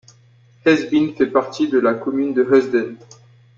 [0.65, 2.95] Heesbeen fait partie de la commune de Heusden.